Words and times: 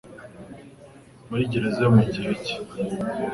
Muri 1.29 1.49
gereza 1.51 1.79
yo 1.85 1.91
mu 1.97 2.03
gihe 2.13 2.31
cye 2.43 2.55